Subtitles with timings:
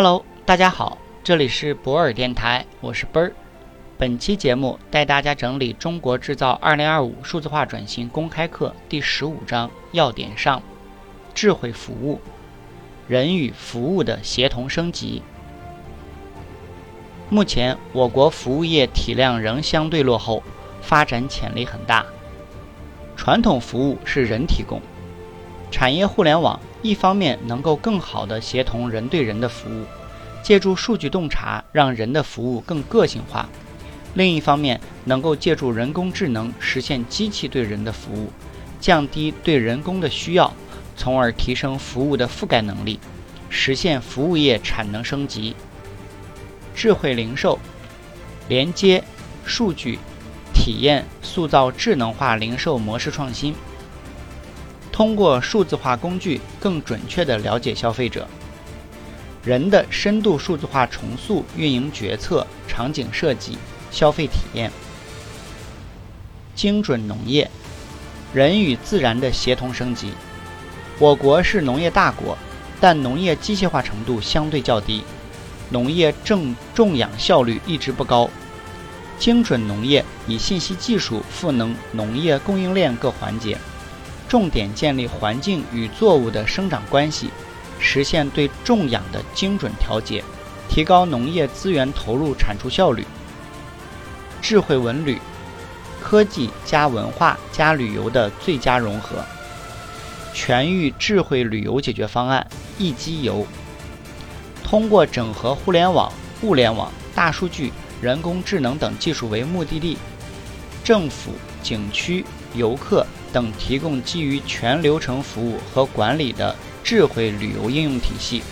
[0.00, 3.32] Hello，大家好，这里是博尔电台，我是奔儿。
[3.96, 10.62] 本期节目带大家整理《中国制造2025数字化转型公开课》第十五章要点上：
[11.34, 12.20] 智慧服务，
[13.08, 15.20] 人与服务的协同升级。
[17.28, 20.44] 目前，我国服务业体量仍相对落后，
[20.80, 22.06] 发展潜力很大。
[23.16, 24.80] 传统服务是人提供，
[25.70, 29.84] 产业互联网一方面能够更好地协同人对人的服务，
[30.42, 33.46] 借助数据洞察让人的服务更个性化；
[34.14, 38.32] 另一方面能够借助人工智能实现机器对人的服务，
[38.80, 40.52] 降低对人工的需要，
[40.96, 42.98] 从而提升服务的覆盖能力，
[43.50, 45.54] 实现服务业产能升级。
[46.74, 47.58] 智慧零售，
[48.48, 49.02] 连接
[49.44, 49.98] 数据
[50.54, 53.54] 体验，塑造智能化零售模式创新。
[54.98, 58.26] 通过数字化工具，更准确地了解消费者。
[59.44, 63.56] 人的深度数字化重塑运营决策、场景设计、
[63.92, 64.72] 消费体验。
[66.52, 67.48] 精准农业，
[68.34, 70.10] 人与自然的协同升级。
[70.98, 72.36] 我国是农业大国，
[72.80, 75.04] 但农业机械化程度相对较低。
[75.70, 78.28] 农业种种养效率一直不高，
[79.16, 83.56] 精准农业以信息技术赋能农业供应链各环节，
[84.28, 87.30] 重点建立环境与作物的生长关系，
[87.78, 90.22] 实现对种养的精准调节，
[90.68, 93.06] 提高农业资源投入产出效率。
[94.42, 95.18] 智慧文旅，
[96.00, 99.24] 科技加文化加旅游的最佳融合，
[100.34, 103.46] 全域智慧旅游解决方案，一机游。
[104.62, 109.96] 通过整合互联网、物联网、大数据、人工智能等技术为目的地，
[110.84, 118.42] 政府、景区、游客等提供基于全流程服务和管理的智慧旅游应用体系，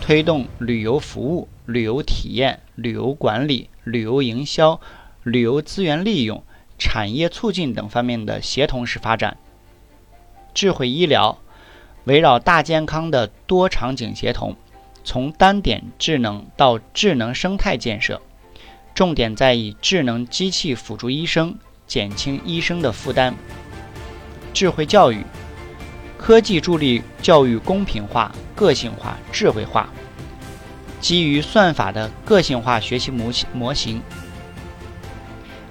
[0.00, 4.80] 推动旅游服务、旅游体验、旅游管理、旅游营销、
[5.22, 6.42] 旅游资源利用、
[6.78, 9.36] 产业促进等方面的协同式发展。
[10.54, 11.38] 智慧医疗，
[12.04, 14.56] 围绕大健康的多场景协同。
[15.06, 18.22] 从单点智能到智能生态建设，
[18.94, 23.34] 重点在以智能机器辅助医生，减轻医生的负担。
[24.52, 25.24] 智慧教育，
[26.18, 29.88] 科技助力教育公平化、个性化、智慧化。
[31.00, 34.00] 基于算法的个性化学习模型模型。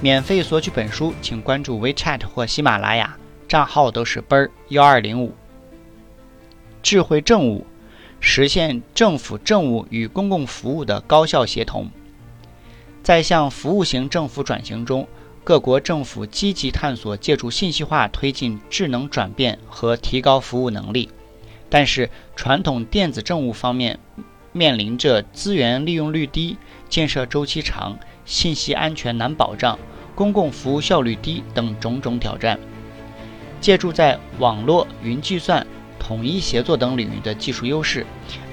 [0.00, 3.16] 免费索取本书，请关注 WeChat 或喜马拉雅，
[3.48, 5.34] 账号都是奔儿幺二零五。
[6.82, 7.66] 智慧政务。
[8.18, 11.88] 实现政府政务与公共服务的高效协同。
[13.02, 15.06] 在向服务型政府转型中，
[15.46, 21.08] 各国政府积极探索借助信息化推进智能转变和提高服务能力。
[21.70, 24.00] 但是，传统电子政务方面
[24.50, 26.56] 面临着资源利用率低、
[26.88, 29.78] 建设周期长、信息安全难保障、
[30.16, 32.58] 公共服务效率低等种种挑战。
[33.60, 35.64] 借助在网络、云计算。
[35.98, 38.06] 统一协作等领域的技术优势，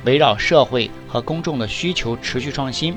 [0.06, 2.96] 围绕社会和公众的需求持续创新，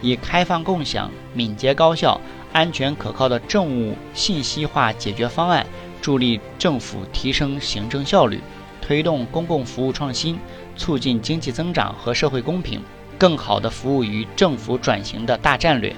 [0.00, 2.18] 以开放共享、敏捷高效、
[2.52, 5.66] 安全可靠的政务信息化解决方案，
[6.00, 8.40] 助力政府提升行政效率，
[8.80, 10.38] 推动公共服务创新，
[10.76, 12.82] 促进经济增长和社会公平，
[13.18, 15.94] 更好地服务于政府转型的大战略。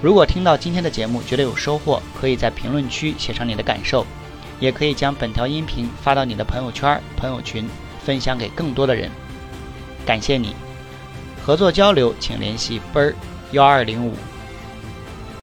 [0.00, 4.06] 如果听到今天的节目觉得有收获，可以在评论区写上你的感受。
[4.60, 7.66] 也可以将本条音频发到你的朋友圈、朋友群，
[8.04, 9.10] 分享给更多的人。
[10.04, 10.54] 感谢你，
[11.42, 13.14] 合作交流请联系奔儿
[13.52, 14.12] 幺二零五。